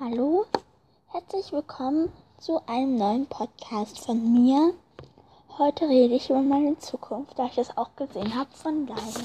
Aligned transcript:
Hallo, 0.00 0.44
herzlich 1.06 1.52
willkommen 1.52 2.10
zu 2.40 2.60
einem 2.66 2.96
neuen 2.96 3.26
Podcast 3.28 4.00
von 4.00 4.32
mir. 4.32 4.74
Heute 5.56 5.88
rede 5.88 6.16
ich 6.16 6.28
über 6.28 6.42
meine 6.42 6.76
Zukunft, 6.80 7.38
da 7.38 7.46
ich 7.46 7.54
das 7.54 7.76
auch 7.76 7.94
gesehen 7.94 8.34
habe. 8.34 8.50
Von 8.54 8.88
daher, 8.88 9.22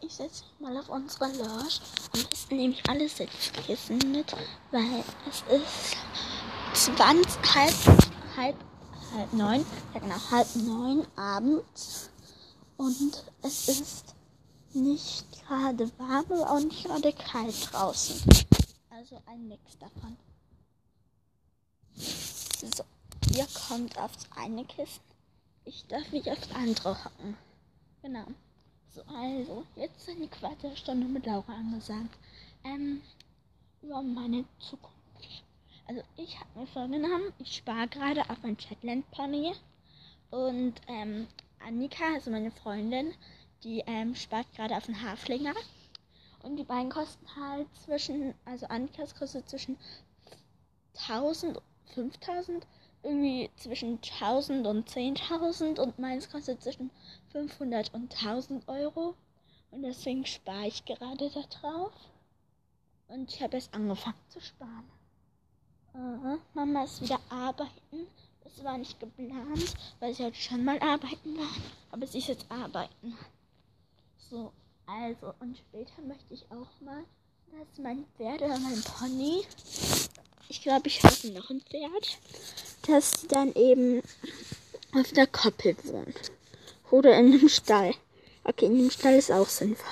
ich 0.00 0.12
setze 0.12 0.42
mich 0.42 0.68
mal 0.68 0.76
auf 0.78 0.88
unsere 0.88 1.26
Lounge. 1.26 1.78
Am 2.12 2.24
besten 2.28 2.56
nehme 2.56 2.74
ich 2.74 2.90
alle 2.90 3.08
Sitzkissen 3.08 3.98
mit, 4.10 4.34
weil 4.72 5.04
es 5.28 5.44
ist 6.74 6.96
20, 6.96 7.54
halb, 7.54 7.74
halb, 8.36 8.56
halb 9.14 9.32
neun, 9.32 9.64
ja 9.94 10.00
genau, 10.00 10.16
halb 10.32 10.56
neun 10.56 11.06
abends. 11.14 12.10
Und 12.76 13.24
es 13.42 13.68
ist 13.68 14.16
nicht 14.72 15.24
gerade 15.46 15.88
warm, 15.98 16.24
aber 16.30 16.50
auch 16.50 16.58
nicht 16.58 16.84
gerade 16.84 17.12
kalt 17.12 17.72
draußen. 17.72 18.49
Also 19.00 19.22
ein 19.24 19.48
Mix 19.48 19.78
davon. 19.78 20.14
So, 21.94 22.84
ihr 23.34 23.46
kommt 23.66 23.96
aufs 23.96 24.28
eine 24.36 24.62
Kissen. 24.66 25.00
Ich 25.64 25.86
darf 25.86 26.12
mich 26.12 26.30
aufs 26.30 26.52
andere 26.52 27.02
hocken. 27.02 27.34
Genau. 28.02 28.26
So, 28.90 29.00
also, 29.04 29.64
jetzt 29.74 30.06
eine 30.06 30.28
Quartalstunde 30.28 31.06
mit 31.06 31.24
Laura 31.24 31.50
angesagt. 31.50 32.14
Ähm, 32.62 33.00
über 33.80 34.02
meine 34.02 34.44
Zukunft. 34.58 35.44
Also, 35.88 36.02
ich 36.18 36.38
habe 36.38 36.60
mir 36.60 36.66
vorgenommen, 36.66 37.32
ich 37.38 37.56
spare 37.56 37.88
gerade 37.88 38.28
auf 38.28 38.44
ein 38.44 38.58
Chatland 38.58 39.10
Pony. 39.12 39.54
Und, 40.30 40.74
ähm, 40.88 41.26
Annika, 41.66 42.04
also 42.16 42.30
meine 42.30 42.50
Freundin, 42.50 43.14
die, 43.64 43.82
ähm, 43.86 44.14
spart 44.14 44.52
gerade 44.54 44.76
auf 44.76 44.86
einen 44.88 45.00
Haflinger. 45.02 45.54
Und 46.42 46.56
die 46.56 46.64
beiden 46.64 46.90
kosten 46.90 47.26
halt 47.36 47.68
zwischen, 47.84 48.34
also 48.44 48.66
Annikas 48.66 49.14
kostet 49.14 49.48
zwischen 49.48 49.76
1000 51.08 51.60
5000, 51.94 52.66
irgendwie 53.02 53.50
zwischen 53.56 54.00
1000 54.02 54.66
und 54.66 54.88
10.000 54.88 55.80
und 55.80 55.98
meins 55.98 56.30
kostet 56.30 56.62
zwischen 56.62 56.90
500 57.32 57.92
und 57.94 58.14
1000 58.14 58.68
Euro. 58.68 59.14
Und 59.70 59.82
deswegen 59.82 60.26
spare 60.26 60.66
ich 60.66 60.84
gerade 60.84 61.30
da 61.30 61.42
drauf. 61.42 61.92
Und 63.08 63.32
ich 63.32 63.42
habe 63.42 63.56
jetzt 63.56 63.72
angefangen 63.74 64.16
zu 64.28 64.40
sparen. 64.40 64.90
Uh, 65.94 66.38
Mama 66.54 66.84
ist 66.84 67.02
wieder 67.02 67.18
arbeiten. 67.28 68.06
Das 68.44 68.62
war 68.62 68.78
nicht 68.78 68.98
geplant, 69.00 69.74
weil 69.98 70.14
sie 70.14 70.24
heute 70.24 70.36
schon 70.36 70.64
mal 70.64 70.78
arbeiten 70.78 71.36
war. 71.36 71.50
Aber 71.90 72.06
sie 72.06 72.18
ist 72.18 72.28
jetzt 72.28 72.50
arbeiten. 72.50 73.16
So, 74.18 74.52
also, 74.90 75.34
und 75.40 75.56
später 75.56 76.02
möchte 76.02 76.34
ich 76.34 76.44
auch 76.50 76.80
mal, 76.80 77.04
dass 77.52 77.78
mein 77.78 78.04
Pferd 78.16 78.42
oder 78.42 78.58
mein 78.58 78.82
Pony 78.82 79.44
ich 80.50 80.62
glaube, 80.62 80.88
ich 80.88 81.00
habe 81.04 81.28
noch 81.32 81.48
ein 81.48 81.60
Pferd, 81.60 82.18
das 82.88 83.24
dann 83.28 83.54
eben 83.54 84.02
auf 84.92 85.12
der 85.12 85.28
Koppel 85.28 85.76
wohnt. 85.84 86.32
Oder 86.90 87.16
in 87.16 87.26
einem 87.26 87.48
Stall. 87.48 87.94
Okay, 88.42 88.66
in 88.66 88.76
dem 88.76 88.90
Stall 88.90 89.14
ist 89.14 89.30
auch 89.30 89.46
sinnvoll. 89.46 89.86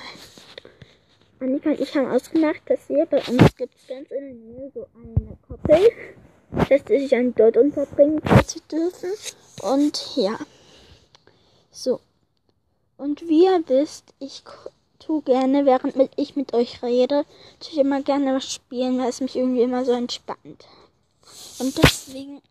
Annika 1.39 1.71
und 1.71 1.81
ich 1.81 1.95
haben 1.95 2.11
ausgemacht, 2.11 2.61
dass 2.67 2.89
hier 2.89 3.07
bei 3.07 3.19
uns 3.19 3.55
gibt 3.55 3.73
es 3.77 3.87
ganz 3.87 4.11
in 4.11 4.25
der 4.25 4.35
Nähe 4.35 4.73
so 4.75 4.89
eine 4.97 5.39
Koppel, 5.47 5.93
dass 6.69 6.81
sie 6.89 6.99
sich 6.99 7.11
dann 7.11 7.33
dort 7.37 7.57
unterbringen 7.57 8.21
dürfen. 8.73 9.11
Und 9.63 10.17
ja. 10.17 10.41
So. 11.71 12.01
Und 12.97 13.23
wie 13.29 13.45
ihr 13.45 13.63
wisst, 13.69 14.13
ich 14.19 14.43
tue 15.09 15.23
gerne, 15.23 15.65
während 15.65 15.95
ich 16.17 16.37
mit 16.37 16.53
euch 16.53 16.83
rede, 16.83 17.25
tue 17.61 17.73
ich 17.73 17.79
immer 17.79 18.03
gerne 18.03 18.35
was 18.35 18.53
spielen, 18.53 18.99
weil 18.99 19.09
es 19.09 19.21
mich 19.21 19.37
irgendwie 19.37 19.63
immer 19.63 19.85
so 19.85 19.93
entspannt. 19.93 20.67
Und 21.59 21.77
deswegen 21.79 22.43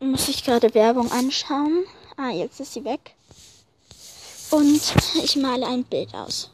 muss 0.00 0.28
ich 0.28 0.44
gerade 0.44 0.72
Werbung 0.72 1.12
anschauen. 1.12 1.84
Ah, 2.16 2.30
jetzt 2.30 2.58
ist 2.60 2.72
sie 2.72 2.84
weg. 2.84 3.14
Und 4.50 4.80
ich 5.22 5.36
male 5.36 5.66
ein 5.66 5.84
Bild 5.84 6.14
aus. 6.14 6.50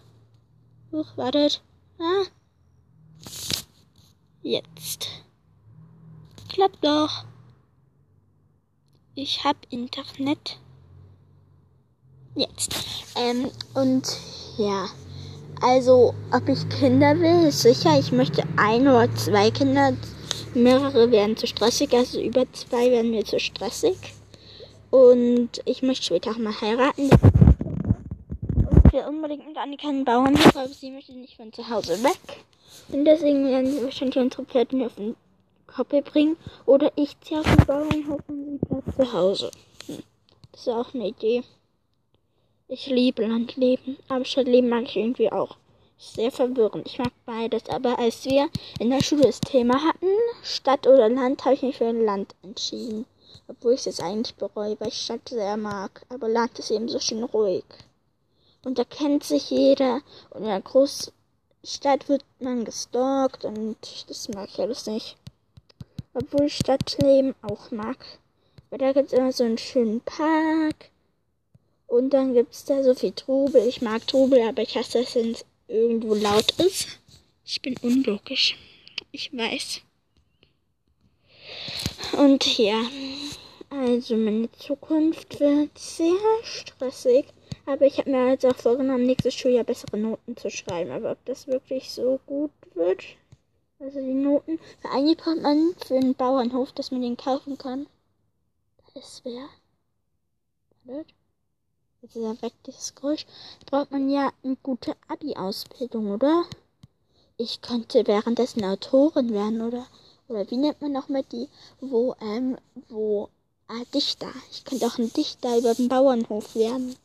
Huch, 0.91 1.17
wartet. 1.17 1.63
Ah. 2.01 2.25
Jetzt. 4.43 5.09
Klappt 6.49 6.85
doch. 6.85 7.25
Ich 9.15 9.45
hab 9.45 9.57
Internet. 9.71 10.59
Jetzt. 12.35 12.75
Ähm, 13.15 13.51
und 13.75 14.19
ja. 14.59 14.87
Also, 15.61 16.15
ob 16.33 16.49
ich 16.49 16.69
Kinder 16.69 17.19
will, 17.21 17.49
ist 17.49 17.63
sicher. 17.63 17.99
Ich 17.99 18.11
möchte 18.11 18.43
ein 18.57 18.83
oder 18.83 19.09
zwei 19.15 19.51
Kinder. 19.51 19.93
Mehrere 20.55 21.11
werden 21.11 21.37
zu 21.37 21.47
stressig, 21.47 21.95
also 21.95 22.21
über 22.21 22.45
zwei 22.53 22.91
werden 22.91 23.11
mir 23.11 23.25
zu 23.25 23.39
stressig. 23.39 23.97
Und 24.91 25.63
ich 25.65 25.83
möchte 25.83 26.05
später 26.05 26.33
auch 26.33 26.39
mal 26.39 26.53
heiraten. 26.61 27.09
Ich 28.87 28.93
will 28.93 29.05
unbedingt 29.09 29.47
mit 29.47 29.57
Annika 29.57 29.89
einen 29.89 30.05
Bauernhof, 30.05 30.57
aber 30.57 30.69
sie 30.69 30.91
möchte 30.91 31.13
nicht 31.13 31.37
von 31.37 31.53
zu 31.53 31.69
Hause 31.71 32.03
weg. 32.03 32.45
Und 32.91 33.05
deswegen 33.05 33.47
werden 33.47 33.71
sie 33.71 33.83
wahrscheinlich 33.83 34.19
unsere 34.19 34.45
Pferde 34.45 34.85
auf 34.85 34.95
den 34.97 35.17
Koppel 35.67 36.03
bringen. 36.03 36.37
Oder 36.67 36.93
ich 36.97 37.19
ziehe 37.21 37.41
auf 37.41 37.47
den 37.47 37.65
Bauernhof 37.65 38.21
und 38.29 38.45
sie 38.45 38.67
bleibt 38.67 38.97
zu 38.97 39.13
Hause. 39.13 39.51
Hm. 39.87 40.03
Das 40.51 40.61
ist 40.61 40.69
auch 40.69 40.93
eine 40.93 41.09
Idee. 41.09 41.43
Ich 42.69 42.87
liebe 42.87 43.27
Landleben, 43.27 43.99
aber 44.09 44.25
Stadtleben 44.25 44.71
mag 44.71 44.85
ich 44.85 44.97
irgendwie 44.97 45.31
auch. 45.31 45.57
Sehr 45.99 46.31
verwirrend. 46.31 46.87
Ich 46.87 46.99
mag 46.99 47.13
beides, 47.27 47.69
aber 47.69 47.99
als 47.99 48.25
wir 48.25 48.49
in 48.79 48.91
der 48.91 49.03
Schule 49.03 49.23
das 49.23 49.41
Thema 49.41 49.83
hatten, 49.83 50.07
Stadt 50.43 50.87
oder 50.87 51.09
Land, 51.09 51.45
habe 51.45 51.55
ich 51.55 51.63
mich 51.63 51.77
für 51.77 51.93
Land 51.93 52.35
entschieden. 52.43 53.05
Obwohl 53.49 53.75
ich 53.75 53.81
es 53.81 53.87
jetzt 53.87 54.03
eigentlich 54.03 54.37
bereue, 54.37 54.79
weil 54.81 54.89
ich 54.89 55.03
Stadt 55.03 55.29
sehr 55.29 55.57
mag. 55.57 56.07
Aber 56.09 56.29
Land 56.29 56.59
ist 56.59 56.71
eben 56.71 56.89
so 56.89 56.99
schön 56.99 57.25
ruhig. 57.25 57.65
Und 58.65 58.79
da 58.79 58.85
kennt 58.85 59.25
sich 59.25 59.51
jeder. 59.51 60.01
Und 60.31 60.43
in 60.43 60.49
der 60.49 60.61
Großstadt 60.61 62.09
wird 62.09 62.25
man 62.39 62.65
gestalkt 62.65 63.45
und 63.45 63.77
das 64.09 64.29
mag 64.29 64.49
ich 64.49 64.61
alles 64.61 64.87
nicht. 64.87 65.17
Obwohl 66.15 66.47
ich 66.47 66.57
Stadtleben 66.57 67.35
auch 67.43 67.71
mag. 67.71 67.99
Weil 68.71 68.79
da 68.79 68.93
gibt 68.93 69.13
es 69.13 69.19
immer 69.19 69.33
so 69.33 69.45
einen 69.45 69.59
schönen 69.59 70.01
Park 70.01 70.92
und 71.93 72.09
dann 72.09 72.33
gibt 72.33 72.55
es 72.55 72.65
da 72.65 72.83
so 72.83 72.95
viel 72.95 73.13
Trubel. 73.13 73.69
Ich 73.69 73.83
mag 73.83 74.07
Trubel, 74.07 74.41
aber 74.49 74.63
ich 74.63 74.79
hasse 74.79 75.01
es, 75.01 75.15
wenn 75.15 75.33
es 75.33 75.45
irgendwo 75.69 76.15
laut 76.15 76.51
ist. 76.53 76.89
Ich 77.45 77.61
bin 77.61 77.77
unlogisch. 77.83 78.57
Ich 79.11 79.31
weiß. 79.37 79.83
Und 82.17 82.59
ja, 82.59 82.83
also 83.69 84.17
meine 84.17 84.51
Zukunft 84.53 85.39
wird 85.39 85.77
sehr 85.79 86.15
stressig. 86.43 87.27
Aber 87.67 87.85
ich 87.85 87.99
habe 87.99 88.11
mir 88.11 88.31
jetzt 88.31 88.47
auch 88.47 88.57
vorgenommen, 88.57 89.05
nächstes 89.05 89.35
Schuljahr 89.35 89.65
bessere 89.65 89.99
Noten 89.99 90.35
zu 90.39 90.51
schreiben. 90.51 90.93
Aber 90.93 91.13
ob 91.13 91.23
das 91.27 91.47
wirklich 91.47 91.91
so 91.91 92.19
gut 92.25 92.53
wird, 92.73 93.05
also 93.79 94.01
die 94.01 94.15
Noten, 94.15 94.59
weil 94.81 94.93
eigentlich 94.93 95.19
braucht 95.19 95.43
man 95.43 95.75
für 95.87 95.97
einen 95.97 96.15
Bauernhof, 96.15 96.73
dass 96.73 96.91
man 96.91 97.03
den 97.03 97.19
kaufen 97.19 97.59
kann. 97.59 97.87
Das 98.95 99.23
wäre. 99.27 99.51
Wartet 100.85 101.22
ist 102.03 102.17
er 102.17 102.43
weg, 102.43 102.53
dieses 102.67 102.95
Geräusch, 102.95 103.27
braucht 103.67 103.93
man 103.93 104.11
ja 104.11 104.33
eine 104.43 104.57
gute 104.63 104.97
Abi-Ausbildung, 105.09 106.11
oder? 106.11 106.45
Ich 107.37 107.63
könnte 107.63 108.07
währenddessen 108.07 108.65
Autorin 108.65 109.33
werden, 109.33 109.63
oder? 109.63 109.87
Oder 110.29 110.51
wie 110.51 110.57
nennt 110.57 110.81
man 110.81 110.93
nochmal 110.93 111.23
die, 111.31 111.49
wo, 111.81 112.15
ähm, 112.21 112.59
wo, 112.89 113.29
ah, 113.69 113.85
Dichter. 113.95 114.33
Ich 114.51 114.65
könnte 114.65 114.87
auch 114.87 114.99
ein 114.99 115.13
Dichter 115.13 115.59
über 115.59 115.75
den 115.75 115.89
Bauernhof 115.89 116.55
werden. 116.57 116.97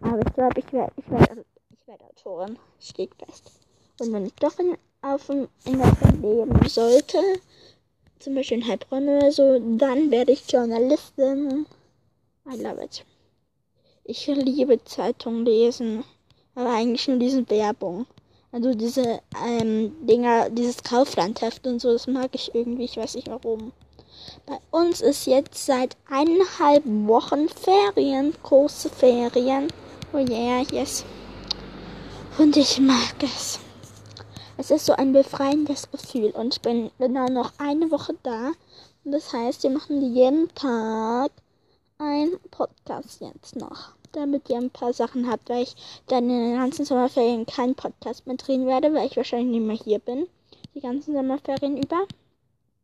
Aber 0.00 0.20
ich 0.26 0.34
glaube, 0.34 0.60
ich 0.60 0.72
werde, 0.72 0.92
ich 0.96 1.10
werde, 1.10 1.44
ich 1.70 1.86
werde 1.86 2.04
Autorin. 2.04 2.58
Steht 2.80 3.14
fest. 3.14 3.52
Und 4.00 4.12
wenn 4.12 4.26
ich 4.26 4.34
doch 4.34 4.58
in, 4.58 4.76
auf 5.02 5.26
dem, 5.26 5.48
in 5.64 5.78
der 5.78 5.96
leben 6.20 6.68
sollte, 6.68 7.18
zum 8.18 8.34
Beispiel 8.34 8.58
in 8.58 8.66
Heilbronn 8.66 9.08
oder 9.08 9.30
so, 9.30 9.58
dann 9.76 10.10
werde 10.10 10.32
ich 10.32 10.50
Journalistin. 10.50 11.66
I 12.50 12.56
love 12.56 12.82
it. 12.82 13.04
Ich 14.10 14.26
liebe 14.26 14.82
Zeitung 14.84 15.44
lesen, 15.44 16.02
aber 16.54 16.70
eigentlich 16.70 17.06
nur 17.08 17.18
diese 17.18 17.50
Werbung. 17.50 18.06
Also 18.50 18.72
diese 18.72 19.20
ähm, 19.46 19.94
Dinger, 20.06 20.48
dieses 20.48 20.82
Kauflandheft 20.82 21.66
und 21.66 21.78
so, 21.78 21.92
das 21.92 22.06
mag 22.06 22.30
ich 22.32 22.54
irgendwie, 22.54 22.84
ich 22.84 22.96
weiß 22.96 23.16
nicht 23.16 23.28
warum. 23.28 23.70
Bei 24.46 24.56
uns 24.70 25.02
ist 25.02 25.26
jetzt 25.26 25.66
seit 25.66 25.94
eineinhalb 26.08 26.84
Wochen 26.86 27.50
Ferien, 27.50 28.32
große 28.44 28.88
Ferien. 28.88 29.68
Oh 30.14 30.16
yeah, 30.16 30.62
yes. 30.72 31.04
Und 32.38 32.56
ich 32.56 32.80
mag 32.80 33.14
es. 33.22 33.60
Es 34.56 34.70
ist 34.70 34.86
so 34.86 34.94
ein 34.94 35.12
befreiendes 35.12 35.90
Gefühl 35.90 36.30
und 36.30 36.54
ich 36.54 36.62
bin 36.62 36.90
genau 36.98 37.26
noch 37.26 37.52
eine 37.58 37.90
Woche 37.90 38.14
da. 38.22 38.52
Das 39.04 39.34
heißt, 39.34 39.64
wir 39.64 39.70
machen 39.70 40.14
jeden 40.14 40.48
Tag 40.54 41.30
einen 41.98 42.38
Podcast 42.50 43.20
jetzt 43.20 43.54
noch 43.54 43.97
damit 44.12 44.48
ihr 44.50 44.56
ein 44.56 44.70
paar 44.70 44.92
Sachen 44.92 45.30
habt, 45.30 45.48
weil 45.48 45.62
ich 45.64 45.74
dann 46.06 46.24
in 46.30 46.50
den 46.50 46.56
ganzen 46.58 46.84
Sommerferien 46.84 47.46
keinen 47.46 47.74
Podcast 47.74 48.26
mehr 48.26 48.36
drehen 48.36 48.66
werde, 48.66 48.92
weil 48.94 49.06
ich 49.06 49.16
wahrscheinlich 49.16 49.60
nicht 49.60 49.66
mehr 49.66 49.76
hier 49.76 49.98
bin. 49.98 50.26
die 50.74 50.80
ganzen 50.80 51.14
Sommerferien 51.14 51.76
über. 51.76 52.06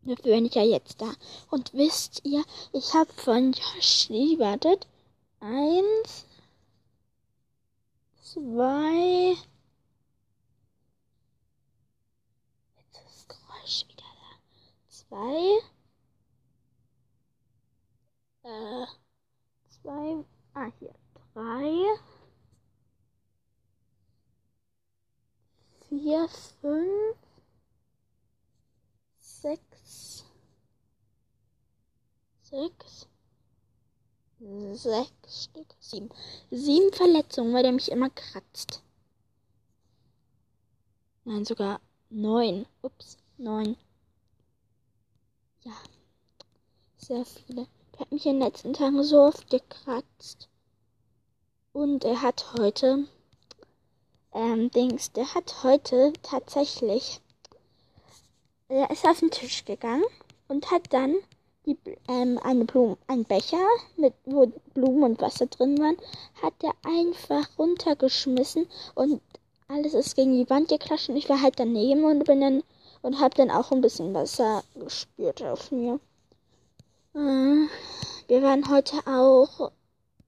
Dafür 0.03 0.35
bin 0.35 0.47
ich 0.47 0.55
ja 0.55 0.63
jetzt 0.63 1.01
da. 1.01 1.13
Und 1.51 1.73
wisst 1.75 2.21
ihr, 2.25 2.43
ich 2.73 2.93
habe 2.95 3.13
von 3.15 3.53
Yoshi, 3.53 4.39
wartet, 4.39 4.87
eins, 5.41 6.27
zwei, 8.23 9.37
jetzt 12.77 12.99
ist 12.99 13.07
das 13.07 13.29
Geräusch 13.29 13.85
wieder 13.89 14.05
da, 14.21 14.39
zwei, 14.89 15.61
äh, 18.43 18.87
zwei, 19.69 20.25
ah, 20.55 20.71
hier, 20.79 20.95
drei, 21.33 21.85
vier, 25.89 26.29
fünf, 26.61 27.17
sechs, 29.19 30.25
sechs, 32.43 33.09
sechs 34.85 35.45
Stück, 35.45 35.75
sieben. 35.81 36.11
Sieben 36.51 36.93
Verletzungen, 36.93 37.53
weil 37.55 37.63
der 37.63 37.73
mich 37.73 37.91
immer 37.91 38.11
kratzt. 38.11 38.83
Nein, 41.25 41.45
sogar 41.45 41.81
neun. 42.11 42.67
Ups, 42.83 43.17
neun. 43.39 43.77
Ja, 45.63 45.73
sehr 46.99 47.25
viele. 47.25 47.67
Der 47.93 48.01
hat 48.01 48.13
mich 48.13 48.27
in 48.27 48.35
den 48.35 48.43
letzten 48.43 48.75
Tagen 48.75 49.03
so 49.03 49.23
oft 49.23 49.49
gekratzt. 49.49 50.49
Und 51.73 52.05
er 52.05 52.21
hat 52.21 52.53
heute, 52.59 53.09
ähm, 54.33 54.71
Dings, 54.71 55.13
der 55.13 55.35
hat 55.35 55.65
heute 55.65 56.13
tatsächlich, 56.23 57.21
er 58.69 58.91
ist 58.91 59.07
auf 59.07 59.21
den 59.21 59.31
Tisch 59.31 59.65
gegangen 59.65 60.05
und 60.49 60.71
hat 60.71 60.93
dann 60.93 61.17
die, 61.67 61.77
ähm, 62.09 62.39
eine 62.43 62.65
Blume, 62.65 62.97
ein 63.07 63.25
Becher, 63.25 63.67
mit, 63.97 64.15
wo 64.25 64.53
Blumen 64.75 65.03
und 65.05 65.21
Wasser 65.21 65.47
drin 65.47 65.79
waren, 65.79 65.97
hat 66.43 66.55
er 66.63 66.75
einfach 66.85 67.47
runtergeschmissen 67.59 68.67
und 68.95 69.21
alles 69.69 69.95
ist 69.95 70.17
gegen 70.17 70.37
die 70.37 70.51
Wand 70.51 70.69
geklatscht 70.69 71.09
und 71.09 71.17
ich 71.17 71.29
war 71.29 71.41
halt 71.41 71.59
daneben 71.59 72.05
und 72.05 72.25
bin 72.25 72.41
dann 72.41 72.63
und 73.03 73.21
habe 73.21 73.35
dann 73.37 73.51
auch 73.51 73.71
ein 73.71 73.81
bisschen 73.81 74.15
Wasser 74.15 74.63
gespürt 74.75 75.43
auf 75.43 75.71
mir. 75.71 76.01
Äh, 77.15 77.69
wir 78.29 78.43
waren 78.43 78.69
heute 78.71 78.97
auch 79.07 79.71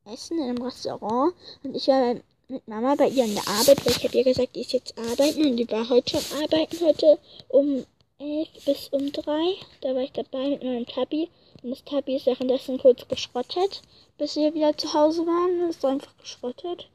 essen 0.04 0.38
in 0.38 0.44
einem 0.44 0.62
Restaurant 0.62 1.34
und 1.62 1.74
ich 1.74 1.88
war 1.88 2.16
mit 2.48 2.68
Mama 2.68 2.94
bei 2.94 3.08
ihr 3.08 3.24
in 3.24 3.34
der 3.34 3.48
Arbeit, 3.48 3.84
weil 3.84 3.92
ich 3.92 4.04
habe 4.04 4.16
ihr 4.16 4.24
gesagt, 4.24 4.54
die 4.54 4.60
ist 4.60 4.72
jetzt 4.72 4.96
arbeiten 4.98 5.46
und 5.46 5.56
die 5.56 5.70
war 5.70 5.88
heute 5.88 6.20
schon 6.20 6.42
arbeiten, 6.42 6.84
heute 6.84 7.18
um 7.48 7.84
elf 8.18 8.48
bis 8.64 8.88
um 8.88 9.12
drei. 9.12 9.54
Da 9.80 9.94
war 9.94 10.02
ich 10.02 10.12
dabei 10.12 10.50
mit 10.50 10.62
meinem 10.62 10.86
Tabi. 10.86 11.28
Und 11.62 11.70
das 11.70 11.84
Tabi 11.84 12.16
ist 12.16 12.26
währenddessen 12.26 12.78
kurz 12.78 13.06
geschrottet, 13.08 13.82
bis 14.18 14.36
wir 14.36 14.54
wieder 14.54 14.76
zu 14.76 14.92
Hause 14.92 15.26
waren. 15.26 15.68
Es 15.68 15.76
ist 15.76 15.84
einfach 15.84 16.16
geschrottet. 16.18 16.88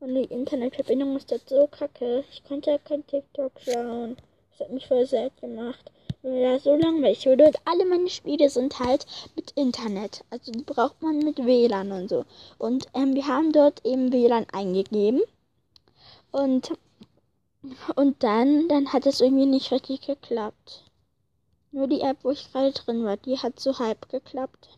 Und 0.00 0.14
die 0.14 0.24
Internetverbindung 0.24 1.16
ist 1.16 1.30
jetzt 1.30 1.48
so 1.48 1.66
kacke. 1.68 2.24
Ich 2.30 2.44
konnte 2.44 2.70
ja 2.70 2.78
kein 2.78 3.06
TikTok 3.06 3.52
schauen. 3.60 4.16
Das 4.50 4.66
hat 4.66 4.72
mich 4.72 4.86
voll 4.86 5.06
sad 5.06 5.32
gemacht. 5.40 5.90
Weil 6.22 6.42
da 6.42 6.58
so 6.58 6.74
langweilig 6.74 7.24
wurde. 7.26 7.46
Und 7.46 7.56
alle 7.64 7.84
meine 7.84 8.08
Spiele 8.08 8.48
sind 8.48 8.78
halt 8.78 9.06
mit 9.36 9.52
Internet. 9.52 10.24
Also 10.30 10.52
die 10.52 10.64
braucht 10.64 11.00
man 11.02 11.18
mit 11.18 11.38
WLAN 11.44 11.92
und 11.92 12.08
so. 12.08 12.24
Und 12.58 12.86
ähm, 12.94 13.14
wir 13.14 13.26
haben 13.26 13.52
dort 13.52 13.84
eben 13.84 14.12
WLAN 14.12 14.46
eingegeben. 14.52 15.22
Und 16.32 16.72
und 17.96 18.22
dann, 18.22 18.68
dann 18.68 18.92
hat 18.92 19.06
es 19.06 19.20
irgendwie 19.20 19.46
nicht 19.46 19.72
richtig 19.72 20.02
geklappt. 20.02 20.84
Nur 21.72 21.88
die 21.88 22.02
App, 22.02 22.18
wo 22.22 22.30
ich 22.30 22.52
gerade 22.52 22.72
drin 22.72 23.04
war, 23.04 23.16
die 23.16 23.38
hat 23.38 23.58
so 23.58 23.78
halb 23.78 24.08
geklappt. 24.08 24.68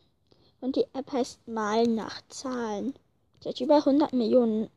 Und 0.61 0.77
die 0.77 0.87
App 0.95 1.13
heißt 1.13 1.47
Mal 1.47 1.87
nach 1.87 2.23
Zahlen. 2.29 2.95
Seit 3.41 3.61
über 3.61 3.77
100 3.77 4.13
Millionen 4.13 4.71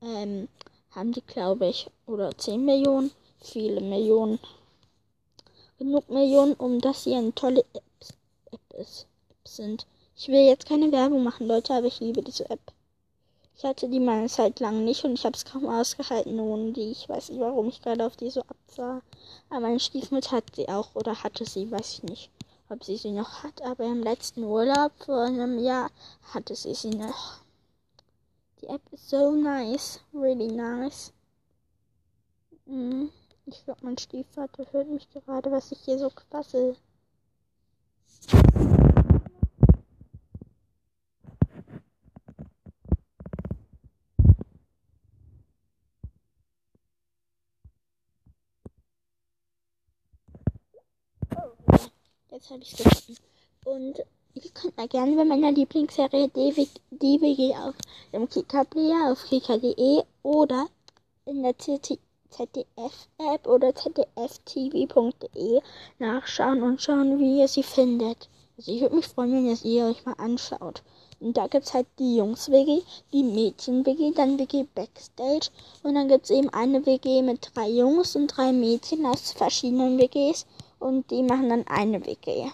ähm, 0.00 0.48
haben 0.90 1.12
die, 1.12 1.22
glaube 1.22 1.66
ich. 1.66 1.90
Oder 2.06 2.36
10 2.36 2.64
Millionen. 2.64 3.10
Viele 3.40 3.80
Millionen. 3.80 4.38
Genug 5.78 6.08
Millionen, 6.08 6.54
um 6.54 6.80
dass 6.80 7.04
sie 7.04 7.14
eine 7.14 7.34
tolle 7.34 7.64
App, 7.74 7.82
App 8.52 8.80
ist. 8.80 9.06
App 9.28 9.48
sind. 9.48 9.86
Ich 10.16 10.28
will 10.28 10.46
jetzt 10.46 10.66
keine 10.66 10.92
Werbung 10.92 11.22
machen, 11.22 11.46
Leute, 11.46 11.74
aber 11.74 11.86
ich 11.86 12.00
liebe 12.00 12.22
diese 12.22 12.48
App. 12.48 12.72
Ich 13.58 13.64
hatte 13.64 13.88
die 13.88 14.00
mal 14.00 14.18
eine 14.18 14.28
Zeit 14.28 14.60
lang 14.60 14.84
nicht 14.84 15.04
und 15.04 15.14
ich 15.14 15.24
habe 15.24 15.34
es 15.34 15.46
kaum 15.46 15.66
ausgehalten 15.66 16.38
ohne 16.38 16.72
die. 16.72 16.90
Ich 16.90 17.08
weiß 17.08 17.30
nicht, 17.30 17.40
warum 17.40 17.68
ich 17.68 17.80
gerade 17.80 18.04
auf 18.04 18.14
die 18.14 18.28
so 18.28 18.42
absah. 18.42 19.00
Aber 19.48 19.60
meine 19.60 19.80
Stiefmutter 19.80 20.36
hat 20.36 20.54
sie 20.54 20.68
auch 20.68 20.94
oder 20.94 21.22
hatte 21.22 21.46
sie, 21.46 21.70
weiß 21.70 21.94
ich 21.94 22.02
nicht, 22.02 22.30
ob 22.68 22.84
sie 22.84 22.98
sie 22.98 23.12
noch 23.12 23.42
hat. 23.42 23.62
Aber 23.62 23.84
im 23.84 24.02
letzten 24.02 24.44
Urlaub 24.44 24.92
vor 25.02 25.22
einem 25.22 25.58
Jahr 25.58 25.90
hatte 26.34 26.54
sie 26.54 26.74
sie 26.74 26.90
noch. 26.90 27.38
Die 28.60 28.66
App 28.66 28.82
ist 28.92 29.08
so 29.08 29.30
nice, 29.30 30.00
really 30.12 30.48
nice. 30.48 31.14
Ich 33.46 33.64
glaube, 33.64 33.80
mein 33.82 33.96
Stiefvater 33.96 34.66
hört 34.72 34.88
mich 34.88 35.08
gerade, 35.08 35.50
was 35.50 35.72
ich 35.72 35.80
hier 35.80 35.98
so 35.98 36.10
quassel. 36.10 36.76
Jetzt 52.46 52.52
habe 52.52 52.62
ich 52.62 52.72
es 52.74 52.78
gefunden. 52.78 53.16
Und 53.64 53.98
ihr 54.34 54.50
könnt 54.54 54.76
mal 54.76 54.86
gerne 54.86 55.16
bei 55.16 55.24
meiner 55.24 55.50
Lieblingsserie 55.50 56.28
DWG 56.28 57.56
auf 57.56 57.74
dem 58.12 58.28
Kika-Player 58.28 59.10
auf 59.10 59.24
kika.de 59.24 60.04
oder 60.22 60.68
in 61.24 61.42
der 61.42 61.58
ZDF-App 61.58 63.48
oder 63.48 63.74
zdftv.de 63.74 65.60
nachschauen 65.98 66.62
und 66.62 66.80
schauen, 66.80 67.18
wie 67.18 67.40
ihr 67.40 67.48
sie 67.48 67.64
findet. 67.64 68.28
Also 68.56 68.70
ich 68.70 68.80
würde 68.80 68.94
mich 68.94 69.08
freuen, 69.08 69.32
wenn 69.32 69.46
ihr 69.46 69.56
sie 69.56 69.82
euch 69.82 70.06
mal 70.06 70.14
anschaut. 70.14 70.84
Und 71.18 71.36
da 71.36 71.48
gibt 71.48 71.64
es 71.64 71.74
halt 71.74 71.88
die 71.98 72.16
Jungs-WG, 72.16 72.82
die 73.12 73.24
Mädchen-WG, 73.24 74.12
dann 74.12 74.38
WG 74.38 74.66
Backstage. 74.72 75.48
Und 75.82 75.96
dann 75.96 76.06
gibt 76.06 76.26
es 76.26 76.30
eben 76.30 76.50
eine 76.50 76.86
WG 76.86 77.22
mit 77.22 77.50
drei 77.54 77.70
Jungs 77.70 78.14
und 78.14 78.28
drei 78.28 78.52
Mädchen 78.52 79.04
aus 79.04 79.32
verschiedenen 79.32 79.98
WGs 79.98 80.46
und 80.78 81.10
die 81.10 81.22
machen 81.22 81.48
dann 81.48 81.66
eine 81.66 82.04
WG. 82.04 82.50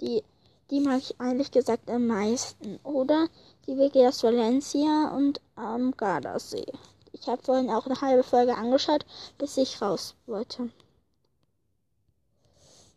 Die, 0.00 0.22
die 0.70 0.80
mag 0.80 0.98
ich 0.98 1.20
eigentlich 1.20 1.50
gesagt 1.50 1.88
am 1.88 2.06
meisten. 2.06 2.78
Oder 2.84 3.28
die 3.66 3.76
WG 3.76 4.06
aus 4.06 4.22
Valencia 4.22 5.08
und 5.14 5.40
am 5.56 5.96
Gardasee. 5.96 6.66
Ich 7.12 7.26
habe 7.28 7.42
vorhin 7.42 7.70
auch 7.70 7.86
eine 7.86 8.00
halbe 8.00 8.22
Folge 8.22 8.54
angeschaut, 8.54 9.06
bis 9.38 9.56
ich 9.56 9.80
raus 9.80 10.14
wollte. 10.26 10.70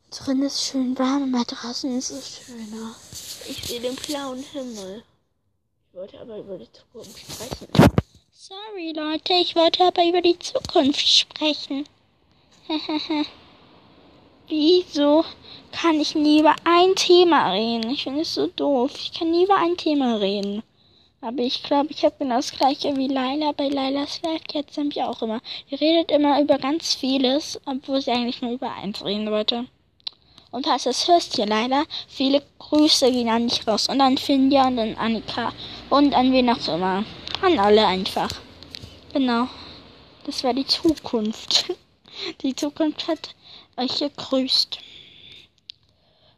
Drin 0.10 0.42
ist 0.42 0.64
schön 0.64 0.98
warm, 0.98 1.36
aber 1.36 1.44
draußen 1.44 1.98
ist 1.98 2.10
es 2.10 2.40
schöner. 2.40 2.96
Ich 3.48 3.68
sehe 3.68 3.82
den 3.82 3.96
blauen 3.96 4.42
Himmel. 4.42 5.04
Ich 5.90 5.98
wollte 5.98 6.20
aber 6.20 6.40
über 6.40 6.58
die 6.58 6.72
Zukunft 6.72 7.20
sprechen. 7.20 7.68
Sorry, 8.32 8.94
Leute, 8.96 9.34
ich 9.34 9.56
wollte 9.56 9.84
aber 9.84 10.08
über 10.08 10.22
die 10.22 10.40
Zukunft 10.40 11.08
sprechen. 11.08 11.88
Wieso 14.50 15.26
kann 15.74 16.00
ich 16.00 16.16
nie 16.16 16.40
über 16.40 16.56
ein 16.64 16.96
Thema 16.96 17.52
reden? 17.52 17.90
Ich 17.92 18.04
finde 18.04 18.22
es 18.22 18.34
so 18.34 18.48
doof. 18.48 18.92
Ich 18.96 19.12
kann 19.12 19.32
nie 19.32 19.44
über 19.44 19.58
ein 19.58 19.76
Thema 19.76 20.16
reden. 20.16 20.64
Aber 21.20 21.40
ich 21.40 21.64
glaube, 21.64 21.92
ich 21.92 22.06
habe 22.06 22.16
genau 22.20 22.38
das 22.38 22.52
gleiche 22.52 22.96
wie 22.96 23.08
Laila 23.08 23.52
bei 23.52 23.68
Lailas 23.68 24.22
Live 24.22 24.44
Cats 24.46 24.78
nämlich 24.78 25.04
auch 25.04 25.22
immer. 25.22 25.42
Die 25.70 25.76
redet 25.76 26.12
immer 26.12 26.40
über 26.40 26.58
ganz 26.60 26.96
vieles, 26.96 27.60
obwohl 27.66 28.02
sie 28.02 28.12
eigentlich 28.12 28.42
nur 28.42 28.52
über 28.52 28.72
eins 28.72 29.04
reden 29.04 29.30
wollte. 29.30 29.66
Und 30.52 30.66
falls 30.66 30.84
du 30.84 30.92
es 30.92 31.08
hörst 31.10 31.36
hier 31.36 31.46
leider, 31.46 31.84
viele 32.08 32.42
Grüße 32.60 33.12
gehen 33.12 33.28
an 33.28 33.50
dich 33.50 33.68
raus. 33.68 33.90
Und 33.90 34.00
an 34.00 34.18
Finja 34.18 34.68
und 34.68 34.80
an 34.80 34.96
Annika. 34.96 35.52
Und 35.90 36.14
an 36.14 36.32
wen 36.32 36.50
auch 36.50 36.68
immer. 36.70 37.04
An 37.42 37.60
alle 37.60 37.86
einfach. 37.86 38.30
Genau. 39.12 39.50
Das 40.26 40.44
war 40.46 40.54
die 40.54 40.66
Zukunft. 40.66 41.66
Die 42.42 42.56
Zukunft 42.56 43.08
hat 43.08 43.36
euch 43.78 44.00
gegrüßt. 44.00 44.80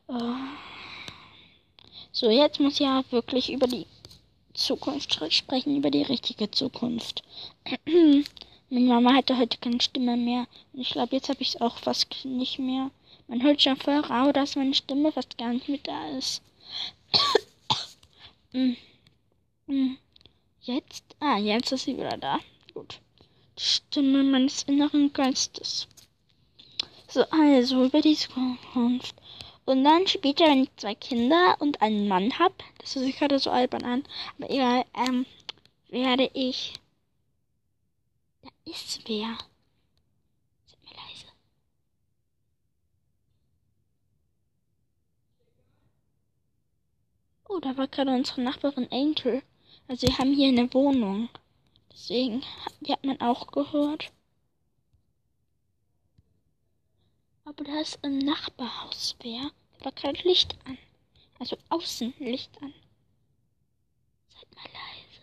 Uh. 0.07 0.35
So, 2.11 2.29
jetzt 2.29 2.59
muss 2.59 2.73
ich 2.73 2.79
ja 2.79 3.03
wirklich 3.11 3.51
über 3.51 3.67
die 3.67 3.85
Zukunft 4.53 5.19
sprechen, 5.33 5.77
über 5.77 5.89
die 5.89 6.03
richtige 6.03 6.51
Zukunft. 6.51 7.23
Meine 8.71 8.85
Mama 8.85 9.15
hatte 9.15 9.37
heute 9.37 9.57
keine 9.57 9.81
Stimme 9.81 10.17
mehr. 10.17 10.45
Und 10.73 10.81
ich 10.81 10.89
glaube, 10.89 11.15
jetzt 11.15 11.29
habe 11.29 11.41
ich 11.41 11.49
es 11.49 11.61
auch 11.61 11.77
fast 11.77 12.25
nicht 12.25 12.59
mehr. 12.59 12.91
Man 13.27 13.41
hört 13.41 13.61
schon 13.61 13.77
voll 13.77 13.99
rau, 13.99 14.31
dass 14.31 14.55
meine 14.55 14.73
Stimme 14.73 15.11
fast 15.11 15.37
gar 15.37 15.53
nicht 15.53 15.69
mehr 15.69 15.79
da 15.83 16.09
ist. 16.17 16.41
Mm. 18.51 18.75
Mm. 19.67 19.97
jetzt? 20.63 21.03
Ah, 21.19 21.37
jetzt 21.37 21.71
ist 21.71 21.83
sie 21.83 21.95
wieder 21.95 22.17
da. 22.17 22.39
Gut. 22.73 22.99
Die 23.59 23.63
Stimme 23.63 24.23
meines 24.23 24.63
inneren 24.63 25.13
Geistes. 25.13 25.87
So, 27.11 27.23
also 27.31 27.85
über 27.85 28.01
die 28.01 28.15
Zukunft. 28.15 29.15
Und 29.65 29.83
dann 29.83 30.05
später, 30.05 30.45
wenn 30.45 30.63
ich 30.63 30.75
zwei 30.77 30.93
Kinder 30.93 31.55
und 31.59 31.81
einen 31.81 32.07
Mann 32.07 32.37
habe, 32.37 32.53
das 32.77 32.95
hört 32.95 33.05
sich 33.05 33.17
gerade 33.17 33.39
so 33.39 33.49
albern 33.49 33.83
an, 33.83 34.03
aber 34.37 34.49
egal, 34.51 34.85
ähm, 34.93 35.25
werde 35.89 36.29
ich. 36.33 36.73
Da 38.43 38.49
ist 38.65 39.07
wer. 39.07 39.37
Seid 40.67 40.83
mal 40.83 40.93
leise. 40.93 41.25
Oh, 47.47 47.59
da 47.59 47.75
war 47.75 47.87
gerade 47.87 48.11
unsere 48.11 48.41
Nachbarin 48.41 48.87
Angel. 48.91 49.41
Also 49.87 50.07
wir 50.07 50.17
haben 50.19 50.33
hier 50.33 50.49
eine 50.49 50.71
Wohnung. 50.75 51.29
Deswegen, 51.91 52.43
die 52.81 52.93
hat 52.93 53.03
man 53.03 53.19
auch 53.19 53.47
gehört. 53.47 54.11
Aber 57.49 57.63
da 57.63 57.79
ist 57.81 57.97
im 58.03 58.19
Nachbarhaus 58.19 59.15
wer. 59.21 59.49
Da 59.79 59.85
war 59.85 59.91
gerade 59.93 60.21
Licht 60.21 60.55
an. 60.65 60.77
Also 61.39 61.57
außen 61.69 62.13
Licht 62.19 62.55
an. 62.61 62.73
Seid 64.27 64.55
mal 64.55 64.65
leise. 64.65 65.21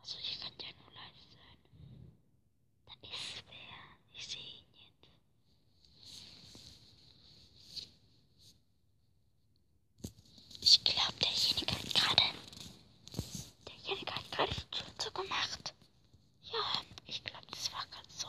Also 0.00 0.16
ich 0.22 0.38
kann 0.40 0.52
ja 0.60 0.68
nur 0.78 0.92
leise 0.92 1.26
sein. 1.34 1.58
Da 2.86 2.92
ist 3.02 3.42
wer. 3.48 3.74
Ich 4.16 4.26
sehe 4.28 4.40
ihn 4.40 4.64
jetzt. 4.76 5.08
Ich 10.60 10.84
glaube, 10.84 11.14
derjenige 11.20 11.74
hat 11.74 11.94
gerade. 11.94 12.22
Derjenige 13.66 14.14
hat 14.14 14.30
gerade 14.32 14.54
die 14.54 14.70
Tür 14.70 14.98
zugemacht. 14.98 15.74
Ja, 16.44 16.82
ich 17.06 17.22
glaube, 17.24 17.46
das 17.50 17.72
war 17.72 17.84
gerade 17.86 18.08
so. 18.10 18.28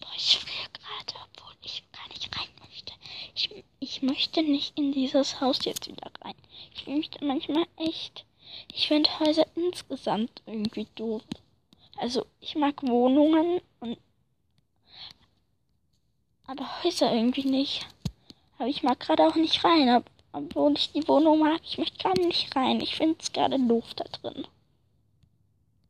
Boah, 0.00 0.12
ich 0.16 0.38
friere 0.38 0.68
gerade, 0.72 1.14
obwohl 1.24 1.54
ich 1.62 1.84
gar 1.92 2.08
nicht 2.08 2.28
rein 2.36 2.48
möchte. 2.60 2.92
Ich, 3.34 3.50
ich 4.02 4.08
möchte 4.08 4.42
nicht 4.42 4.76
in 4.76 4.90
dieses 4.90 5.40
Haus 5.40 5.64
jetzt 5.64 5.86
wieder 5.86 6.10
rein. 6.22 6.34
Ich 6.74 6.88
möchte 6.88 7.24
manchmal 7.24 7.66
echt. 7.76 8.24
Ich 8.74 8.88
finde 8.88 9.08
Häuser 9.20 9.46
insgesamt 9.54 10.42
irgendwie 10.44 10.88
doof. 10.96 11.22
Also, 11.98 12.26
ich 12.40 12.56
mag 12.56 12.82
Wohnungen 12.82 13.60
und. 13.78 13.96
Aber 16.48 16.82
Häuser 16.82 17.14
irgendwie 17.14 17.44
nicht. 17.44 17.86
Aber 18.58 18.66
ich 18.66 18.82
mag 18.82 18.98
gerade 18.98 19.24
auch 19.24 19.36
nicht 19.36 19.62
rein. 19.64 19.94
Ob, 19.94 20.04
obwohl 20.32 20.72
ich 20.72 20.90
die 20.90 21.06
Wohnung 21.06 21.38
mag, 21.38 21.60
ich 21.62 21.78
möchte 21.78 21.98
gerade 21.98 22.26
nicht 22.26 22.56
rein. 22.56 22.80
Ich 22.80 22.96
finde 22.96 23.18
es 23.20 23.32
gerade 23.32 23.56
doof 23.56 23.94
da 23.94 24.04
drin. 24.04 24.48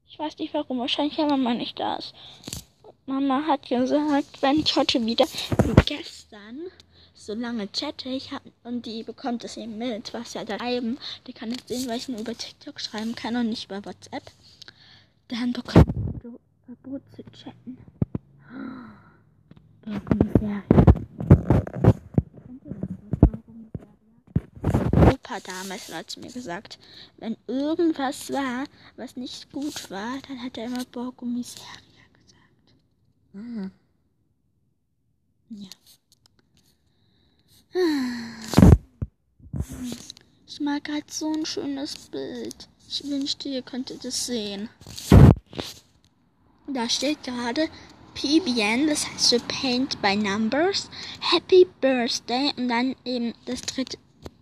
Ich 0.07 0.19
weiß 0.19 0.37
nicht 0.37 0.53
warum. 0.53 0.81
Wahrscheinlich, 0.81 1.17
weil 1.17 1.29
Mama 1.29 1.55
nicht 1.55 1.81
da 1.81 1.97
ist. 1.97 2.15
Mama 3.07 3.47
hat 3.47 3.67
gesagt, 3.67 4.43
wenn 4.43 4.61
ich 4.61 4.77
heute 4.77 5.05
wieder 5.07 5.25
wie 5.25 5.83
gestern 5.87 6.71
so 7.15 7.35
lange 7.35 7.71
chatte 7.73 8.09
ich 8.09 8.33
hab, 8.33 8.43
und 8.65 8.87
die 8.87 9.03
bekommt 9.03 9.45
es 9.45 9.57
eben 9.57 9.79
mit, 9.79 10.13
was 10.15 10.35
ja 10.35 10.45
da 10.45 10.59
schreiben, 10.59 10.99
die 11.27 11.33
kann 11.33 11.51
jetzt 11.51 11.69
sehen, 11.69 11.89
weil 11.89 11.99
ich 11.99 12.09
nur 12.09 12.21
über 12.21 12.37
TikTok 12.37 12.81
schreiben 12.81 13.15
kann 13.15 13.37
und 13.37 13.49
nicht 13.49 13.67
über 13.67 13.85
WhatsApp, 13.85 14.25
dann 15.29 15.53
bekommt 15.53 15.87
du 16.23 16.39
Verbot 16.67 17.03
zu 17.15 17.23
chatten. 17.33 17.79
Opa 25.11 25.41
damals 25.41 25.93
hat 25.93 26.11
zu 26.11 26.21
mir 26.21 26.33
gesagt, 26.33 26.79
wenn 27.19 27.37
irgendwas 27.47 28.31
war, 28.33 28.65
was 28.97 29.17
nicht 29.17 29.51
gut 29.53 29.91
war, 29.91 30.19
dann 30.29 30.43
hat 30.43 30.57
er 30.59 30.67
immer 30.67 30.85
Borgomiseria 30.87 31.67
gesagt. 32.13 32.75
Ah. 33.35 33.71
Ja. 35.51 35.69
Ich 40.47 40.61
mag 40.61 40.89
halt 40.91 41.11
so 41.11 41.33
ein 41.33 41.47
schönes 41.47 41.97
Bild. 42.11 42.69
Ich 42.87 43.03
wünschte, 43.05 43.49
ihr 43.49 43.63
könntet 43.63 44.05
es 44.05 44.27
sehen. 44.27 44.69
Da 46.67 46.89
steht 46.89 47.23
gerade 47.23 47.69
PBN, 48.15 48.89
das 48.89 49.09
heißt 49.09 49.31
für 49.31 49.41
Paint 49.41 50.03
by 50.03 50.15
Numbers. 50.17 50.91
Happy 51.21 51.67
Birthday 51.81 52.53
und 52.57 52.69
dann 52.69 52.95
eben 53.07 53.33
das 53.47 53.63
dritte. 53.63 53.97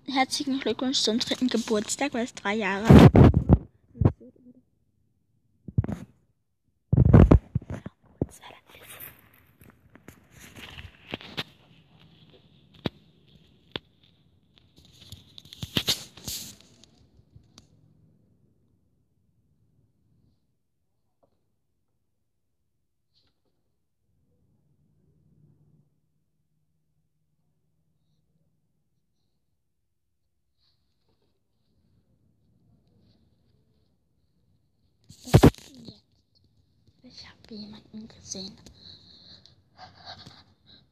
Herzlichen 0.06 0.58
Glückwunsch 0.58 1.00
zum 1.00 1.20
dritten 1.20 1.46
Geburtstag, 1.46 2.12
weil 2.14 2.24
es 2.24 2.34
drei 2.34 2.56
Jahre 2.56 2.88
alt 2.88 3.19
Ich 37.02 37.26
habe 37.26 37.54
jemanden 37.54 38.08
gesehen. 38.08 38.56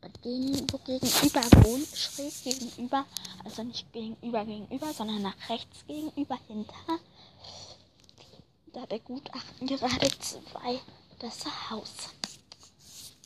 Bei 0.01 0.09
denen, 0.25 0.67
wo 0.73 0.79
gegenüber 0.79 1.43
wohnt, 1.65 1.89
schräg 1.97 2.33
gegenüber, 2.43 3.05
also 3.45 3.63
nicht 3.63 3.93
gegenüber 3.93 4.45
gegenüber, 4.45 4.93
sondern 4.93 5.23
nach 5.23 5.49
rechts 5.49 5.87
gegenüber 5.87 6.39
hinter. 6.47 6.75
Da 8.73 8.87
begutachten 8.87 9.67
gerade 9.67 10.09
zwei 10.19 10.81
das 11.19 11.45
Haus. 11.71 12.11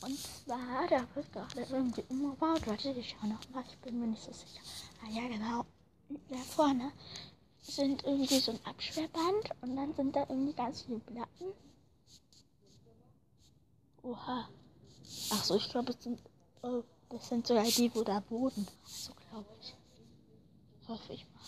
Und 0.01 0.17
zwar, 0.19 0.87
da 0.89 1.07
wird 1.15 1.31
gerade 1.31 1.61
irgendwie 1.71 2.03
umgebaut. 2.09 2.67
Warte, 2.67 2.91
ich 2.91 3.09
schau 3.09 3.27
noch 3.27 3.49
mal, 3.49 3.63
ich 3.69 3.77
bin 3.77 3.99
mir 3.99 4.07
nicht 4.07 4.23
so 4.23 4.31
sicher. 4.33 4.61
Ah 5.03 5.09
ja, 5.09 5.27
genau. 5.27 5.65
Da 6.29 6.37
vorne 6.37 6.91
sind 7.63 8.03
irgendwie 8.03 8.39
so 8.39 8.51
ein 8.51 8.59
Absperrband 8.65 9.49
und 9.61 9.75
dann 9.75 9.93
sind 9.95 10.15
da 10.15 10.25
irgendwie 10.29 10.53
ganz 10.53 10.81
viele 10.81 10.99
Platten. 10.99 11.53
Oha. 14.03 14.49
Ach 15.31 15.43
so, 15.43 15.55
ich 15.55 15.69
glaube, 15.69 15.93
es 15.93 16.03
sind, 16.03 16.19
oh, 16.61 16.83
das 17.09 17.29
sind 17.29 17.47
sogar 17.47 17.63
die, 17.63 17.93
wo 17.95 18.03
da 18.03 18.21
wohnen. 18.29 18.67
So 18.85 19.13
glaube 19.13 19.49
ich. 19.61 19.75
Hoffe 20.87 21.13
ich 21.13 21.25
mal. 21.25 21.41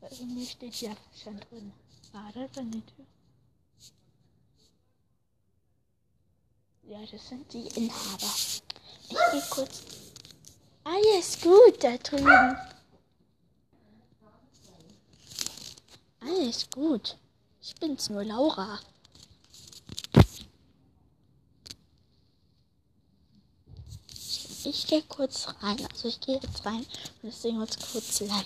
Weil 0.00 0.12
irgendwie 0.18 0.46
steht 0.46 0.80
ja 0.82 0.94
schon 1.22 1.40
drin. 1.40 1.72
War 2.12 2.30
das 2.32 2.58
an 2.58 2.70
die 2.70 2.82
Tür? 2.82 3.06
Ja, 6.82 7.00
das 7.10 7.28
sind 7.28 7.52
die 7.52 7.66
Inhaber. 7.68 8.32
Ich 9.08 9.16
gehe 9.32 9.42
kurz. 9.50 9.82
Alles 10.84 11.40
gut 11.40 11.82
da 11.82 11.96
drüben. 11.96 12.56
Alles 16.26 16.68
gut. 16.70 17.16
Ich 17.60 17.74
bin's 17.76 18.10
nur 18.10 18.24
Laura. 18.24 18.80
Ich 24.64 24.86
gehe 24.88 25.02
kurz 25.02 25.46
rein. 25.60 25.78
Also 25.92 26.08
ich 26.08 26.20
gehe 26.20 26.40
jetzt 26.40 26.66
rein 26.66 26.78
und 26.80 26.86
deswegen 27.22 27.60
jetzt 27.60 27.92
kurz 27.92 28.20
live. 28.20 28.44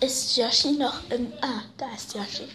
Ist 0.00 0.36
Yoshi 0.36 0.72
noch 0.72 1.08
im... 1.10 1.32
Ah, 1.40 1.62
da 1.78 1.94
ist 1.94 2.14
Yoshi. 2.14 2.48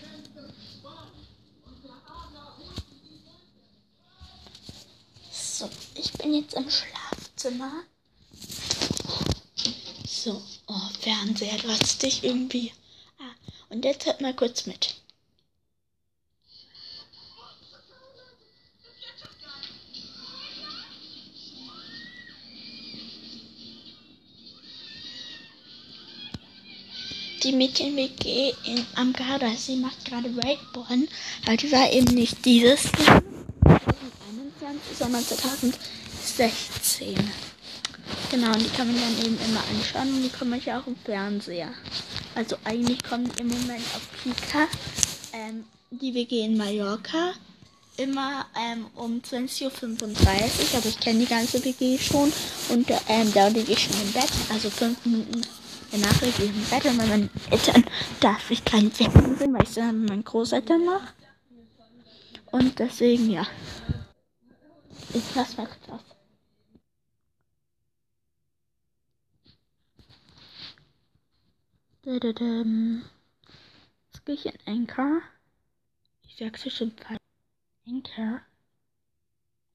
So, 5.31 5.69
ich 5.95 6.13
bin 6.29 6.41
jetzt 6.41 6.53
im 6.53 6.69
Schlafzimmer. 6.69 7.71
So, 10.07 10.39
oh, 10.67 10.89
Fernseher, 10.99 11.57
dich 11.97 12.23
irgendwie. 12.23 12.71
Ah, 13.17 13.33
und 13.69 13.83
jetzt 13.83 14.05
hört 14.05 14.21
mal 14.21 14.35
kurz 14.35 14.67
mit. 14.67 14.95
Die 27.41 27.53
Mädchen-WG 27.53 28.53
in- 28.65 28.85
am 28.95 29.13
Gardasee 29.13 29.77
macht 29.77 30.05
gerade 30.05 30.35
Wakeboarden, 30.35 31.07
aber 31.45 31.57
die 31.57 31.71
war 31.71 31.91
eben 31.91 32.13
nicht 32.13 32.45
dieses 32.45 32.83
Jahr, 32.83 33.23
2021, 33.63 34.97
sondern 34.97 35.25
2016. 36.35 37.15
Genau, 38.31 38.51
und 38.53 38.61
die 38.61 38.69
kann 38.69 38.87
man 38.87 38.95
dann 38.95 39.25
eben 39.25 39.37
immer 39.45 39.61
anschauen 39.71 40.13
und 40.13 40.23
die 40.23 40.29
kommen 40.29 40.61
ja 40.65 40.79
auch 40.79 40.87
im 40.87 40.95
Fernseher. 40.95 41.69
Also 42.35 42.57
eigentlich 42.63 43.03
kommt 43.03 43.39
im 43.39 43.47
Moment 43.47 43.83
auf 43.95 44.07
Kika 44.23 44.67
ähm, 45.33 45.65
die 45.91 46.13
WG 46.13 46.45
in 46.45 46.57
Mallorca 46.57 47.33
immer 47.97 48.45
ähm, 48.55 48.87
um 48.95 49.21
20.35 49.21 49.67
Uhr, 49.71 50.77
aber 50.77 50.85
ich 50.87 50.99
kenne 50.99 51.19
die 51.19 51.25
ganze 51.25 51.63
WG 51.63 51.97
schon 51.97 52.31
und 52.69 52.89
ähm, 53.07 53.33
da 53.33 53.47
liege 53.47 53.71
ich 53.73 53.83
schon 53.83 54.01
im 54.01 54.11
Bett, 54.13 54.29
also 54.51 54.69
fünf 54.69 55.05
Minuten 55.05 55.41
danach 55.91 56.21
liege 56.21 56.43
ich 56.43 56.49
im 56.49 56.63
Bett 56.69 56.85
und 56.85 56.97
bei 56.97 57.05
meinen 57.05 57.29
Eltern 57.49 57.83
darf 58.19 58.49
ich 58.51 58.63
kein 58.63 58.91
Wecken 58.99 59.37
sehen, 59.37 59.53
weil 59.53 59.63
ich 59.63 59.73
dann 59.73 60.01
mit 60.01 60.09
meinen 60.09 60.23
Großeltern 60.23 60.85
mache. 60.85 61.13
Und 62.51 62.79
deswegen, 62.79 63.29
ja. 63.29 63.45
Ich 65.13 65.35
lasse 65.35 65.57
mal 65.57 65.67
kurz 65.67 65.89
auf. 65.89 66.08
Jetzt 72.11 72.39
gehe 74.25 74.33
ich 74.33 74.45
in 74.47 74.57
Anchor. 74.65 75.21
Ja 76.37 76.49
schon 76.57 76.91
falsch. 76.91 77.19
Anchor. 77.87 78.41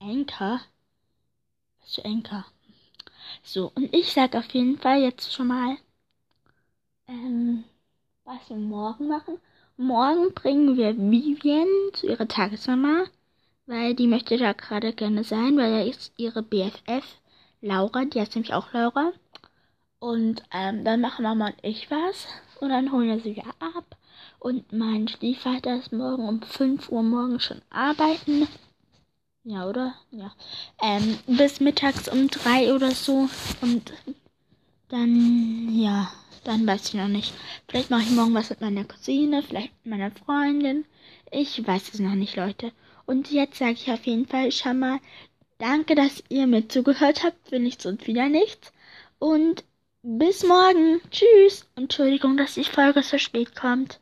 Anchor? 0.01 0.59
Was 1.79 1.95
für 1.95 2.03
Anchor? 2.03 2.45
So, 3.41 3.71
und 3.75 3.95
ich 3.95 4.11
sag 4.11 4.35
auf 4.35 4.49
jeden 4.49 4.77
Fall 4.77 5.01
jetzt 5.01 5.31
schon 5.31 5.47
mal, 5.47 5.77
ähm, 7.07 7.63
was 8.25 8.49
wir 8.49 8.57
morgen 8.57 9.07
machen. 9.07 9.39
Morgen 9.77 10.33
bringen 10.33 10.75
wir 10.75 10.97
Vivian 10.97 11.69
zu 11.93 12.07
ihrer 12.07 12.27
Tagesmama, 12.27 13.05
weil 13.65 13.95
die 13.95 14.07
möchte 14.07 14.37
da 14.37 14.51
gerade 14.51 14.91
gerne 14.91 15.23
sein, 15.23 15.55
weil 15.55 15.71
er 15.71 15.87
ist 15.87 16.11
ihre 16.17 16.43
BFF, 16.43 17.05
Laura, 17.61 18.03
die 18.03 18.19
heißt 18.19 18.35
nämlich 18.35 18.53
auch 18.53 18.73
Laura. 18.73 19.13
Und 20.05 20.43
ähm, 20.53 20.85
dann 20.85 21.01
machen 21.01 21.23
Mama 21.23 21.47
und 21.47 21.55
ich 21.63 21.89
was. 21.89 22.27
Und 22.59 22.69
dann 22.69 22.91
holen 22.91 23.07
wir 23.07 23.19
sie 23.21 23.37
wieder 23.37 23.55
ab. 23.59 23.97
Und 24.37 24.71
mein 24.71 25.07
Stiefvater 25.07 25.79
ist 25.79 25.91
morgen 25.91 26.29
um 26.29 26.43
5 26.43 26.89
Uhr 26.89 27.01
morgens 27.01 27.45
schon 27.45 27.63
arbeiten. 27.71 28.47
Ja, 29.43 29.67
oder? 29.67 29.95
Ja. 30.11 30.31
Ähm, 30.79 31.17
bis 31.25 31.59
mittags 31.59 32.07
um 32.07 32.27
3 32.29 32.75
oder 32.75 32.91
so. 32.91 33.27
Und 33.61 33.93
dann, 34.89 35.75
ja, 35.75 36.11
dann 36.43 36.67
weiß 36.67 36.89
ich 36.89 36.93
noch 36.93 37.07
nicht. 37.07 37.33
Vielleicht 37.67 37.89
mache 37.89 38.03
ich 38.03 38.11
morgen 38.11 38.35
was 38.35 38.51
mit 38.51 38.61
meiner 38.61 38.85
Cousine, 38.85 39.41
vielleicht 39.41 39.71
mit 39.83 39.97
meiner 39.97 40.11
Freundin. 40.11 40.85
Ich 41.31 41.65
weiß 41.65 41.95
es 41.95 41.99
noch 41.99 42.13
nicht, 42.13 42.35
Leute. 42.35 42.73
Und 43.07 43.31
jetzt 43.31 43.57
sage 43.57 43.71
ich 43.71 43.91
auf 43.91 44.05
jeden 44.05 44.27
Fall 44.27 44.51
schon 44.51 44.77
mal, 44.77 44.99
danke, 45.57 45.95
dass 45.95 46.23
ihr 46.29 46.45
mir 46.45 46.67
zugehört 46.67 47.23
habt 47.23 47.49
für 47.49 47.57
nichts 47.57 47.87
und 47.87 48.05
wieder 48.05 48.29
nichts. 48.29 48.71
Und 49.17 49.63
bis 50.05 50.43
morgen. 50.43 51.01
Tschüss. 51.09 51.67
Entschuldigung, 51.75 52.37
dass 52.37 52.53
die 52.53 52.63
Folge 52.63 53.01
so 53.01 53.17
spät 53.17 53.55
kommt. 53.55 53.99